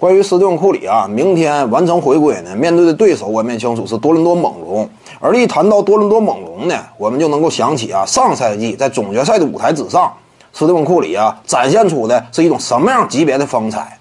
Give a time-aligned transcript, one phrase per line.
[0.00, 4.88] 关于斯蒂芬·库里啊，明天完成回归呢，面对的对手我们也清楚是多伦多猛龙。
[5.20, 10.10] 而一谈到多伦多猛龙呢，我们就能够想起啊，上赛季在总决赛的舞台之上，
[10.54, 13.98] 斯蒂芬·库里啊展现出的是一种什么样级别的风采？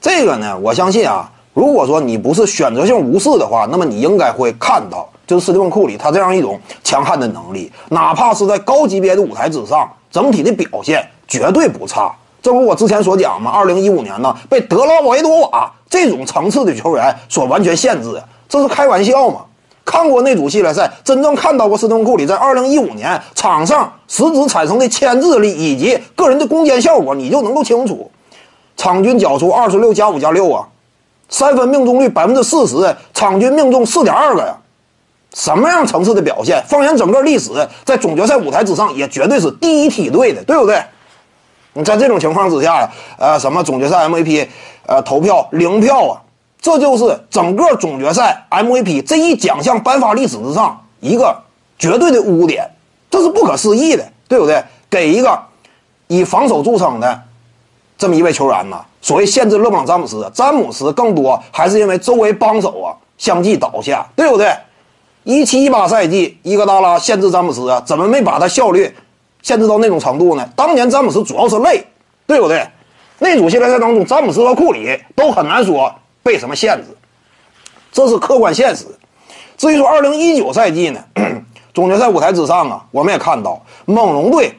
[0.00, 12.10] 这个呢，我相信啊，如果说你不是选择性无视的话，那么你应该会看到，就是斯蒂芬·库里他这样一种强悍的能力，哪怕是在高级别的舞台之上，整体的表现绝对不差。
[12.42, 19.42] 正如我之前所讲嘛，二零一五年呢，被德拉维多瓦这种层次的球员所完全限制，这是开玩笑吗？
[19.84, 28.10] 看过那组系列赛，真正看到过斯通库里在二零一五年场上实质产生的牵制力以及个人的攻坚效果，你就能够清楚。
[28.76, 30.66] 场均缴出二十六加五加六啊，
[31.28, 34.56] 三分命中率百分之四十，场均命中四点二个呀，
[35.34, 36.64] 什么样层次的表现？
[36.68, 37.50] 放眼整个历史，
[37.84, 40.82] 在总决赛舞台之上，也绝对是第一梯队的，对不对？
[41.74, 44.46] 你在这种情况之下呀，呃，什么总决赛 MVP，
[44.86, 46.20] 呃，投票零票啊，
[46.60, 51.34] 这就是整个总决赛 MVP 这一奖项颁发历史之上一个
[51.78, 52.70] 绝对的污点，
[53.10, 54.62] 这是不可思议的，对不对？
[54.90, 55.40] 给一个
[56.08, 57.22] 以防守著称的
[57.96, 64.54] 这么一位球员呢，所谓限制勒布朗詹姆斯，詹姆斯更多还是因为周围帮手啊相继倒下，对不对？
[65.24, 68.94] 一七一八赛季伊戈达拉限制詹姆斯啊，怎么没把他效率？
[69.42, 70.48] 限制到那种程度呢？
[70.56, 71.84] 当年詹姆斯主要是累，
[72.26, 72.66] 对不对？
[73.18, 76.96] 那组系列赛当中，詹姆斯和库里都很难说被什么限制，
[77.92, 78.86] 这是客观现实。
[79.56, 81.04] 至于说2019赛季呢，
[81.74, 84.52] 总决赛舞台之上啊，我们也看到猛龙队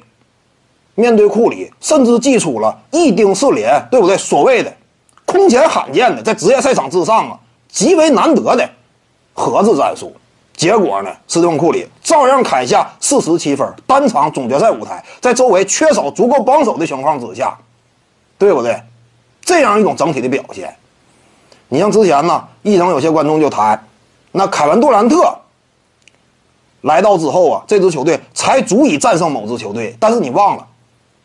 [0.95, 4.17] 面对库里，甚至祭出了一丁四连，对不对？
[4.17, 4.73] 所谓的
[5.25, 7.39] 空前罕见的在职业赛场之上啊，
[7.69, 8.69] 极为难得的
[9.33, 10.15] 盒子战术。
[10.55, 11.09] 结果呢？
[11.27, 17.57] 斯蒂芬·库里照样砍下四十七分，单场总决赛舞台，在周围缺少足够帮手的情况之下，
[18.37, 18.79] 对不对？
[19.41, 20.73] 这样一种整体的表现，
[21.69, 23.83] 你像之前呢，一场有些观众就谈，
[24.31, 25.35] 那凯文·杜兰特
[26.81, 29.95] 来到之后啊，这支球队才足以战胜某支球队。
[29.99, 30.67] 但是你忘了，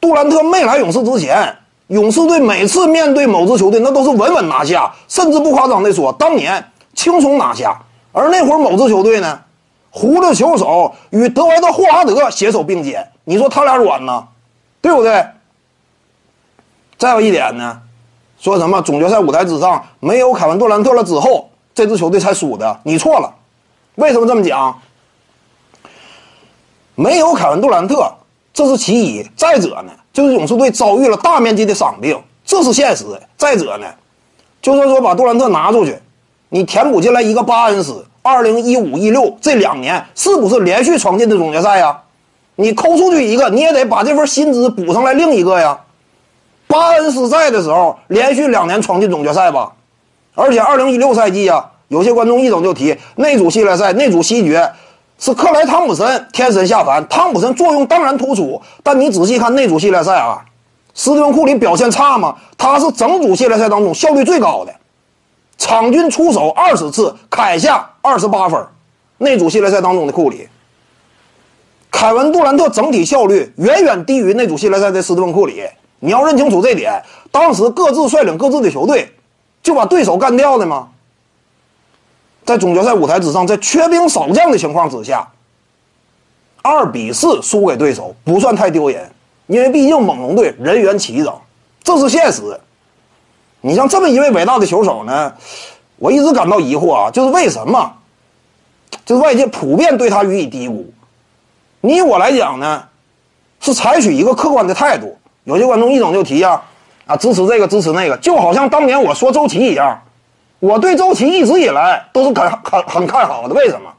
[0.01, 1.55] 杜兰特没来勇士之前，
[1.89, 6.65] 勇士队每次面对某支球队，那都是稳稳拿下，甚至不夸张的说，当年
[6.95, 7.79] 轻松拿下。
[8.19, 9.41] 而那会儿某支球队呢，
[9.91, 14.27] 胡子球手与德怀特·霍华德携手并肩，你说他俩软呢，
[14.81, 15.25] 对不对？
[16.99, 17.81] 再有一点呢，
[18.41, 23.33] 说什么总决赛舞台之上没有凯文·杜兰特了之后，这支球队才输的，你错了。
[23.95, 24.77] 为什么这么讲？
[26.97, 28.13] 没有凯文·杜兰特，
[28.53, 33.05] 这是其一；再者呢，就是勇士队遭遇了大面积的伤病，这是现实。
[33.37, 33.87] 再者呢，
[34.61, 35.97] 就算说把杜兰特拿出去。
[36.51, 42.01] 你填补进来一个巴恩斯，二零一五一六这两年是不是连续闯进的总决赛呀？
[42.57, 45.79] 你抠出去一个，你也得把这份薪资补上来另一个呀。
[46.67, 49.73] 巴恩斯在的时候，连续两年闯进总决赛吧。
[50.35, 54.73] 而且二零一六赛季啊，有些观众一整就提那组系列赛那组西决
[55.19, 60.45] 是克莱汤普森天神下凡，汤普森作用当然突出，但你仔细看那组系列赛啊，
[60.95, 62.35] 斯蒂芬库里表现差吗？
[62.57, 64.75] 他是整组系列赛当中效率最高的。
[65.59, 68.65] 场均出手二十次，砍下二十八分。
[69.19, 70.49] 那组系列赛当中的库里，
[71.91, 75.65] 凯文杜兰特整体效率远远低于那组系列赛的斯蒂芬库里。
[76.01, 77.03] 你要认清楚这点。
[77.33, 79.13] 当时各自率领各自的球队，
[79.63, 80.89] 就把对手干掉的吗？
[82.45, 85.29] 在总决赛舞台之上，在缺兵少将的情况之下，
[86.63, 89.11] 二比四输给对手不算太丢人，
[89.49, 91.35] 因为毕竟猛龙队人员齐整，
[91.83, 92.59] 这是现实。
[93.61, 95.35] 你像这么一位伟大的球手呢，
[95.97, 97.93] 我一直感到疑惑啊，就是为什么，
[99.05, 100.93] 就是外界普遍对他予以低估。
[101.81, 102.85] 你我来讲呢，
[103.61, 105.19] 是采取一个客观的态度。
[105.45, 106.61] 有些观众一整就提呀，
[107.07, 110.03] 啊支持这个支持那个，就好像当年我说周琦一样，
[110.61, 113.55] 我对周琦一直以来都是很很很看好的。
[113.55, 113.91] 为什么？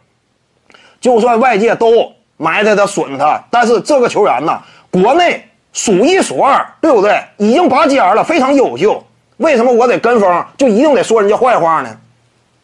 [1.02, 7.24] 就算外界都埋汰他损他，但是这个球员呢，国内数一数二，对不对？
[7.38, 9.04] 已经拔尖了，非常优秀。
[9.40, 11.90] 为什么我得跟风，就一定得说人家坏话呢？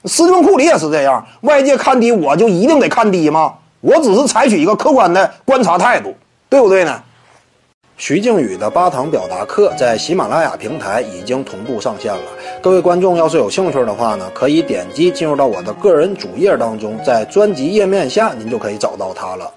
[0.06, 3.54] 斯蒂芬库里也是这样，外界看低我就一定得看低吗？
[3.82, 6.14] 我只是采取一个客观的观察态度，
[6.50, 7.02] 对不对呢？
[7.98, 12.24] 徐静宇的八堂表达课在喜马拉雅平台已经同步上线了，
[12.62, 19.50] 各位观众要是有兴趣的话呢，可以点击进入到我的个人主页当中，在专辑页面下您就可以找到它了。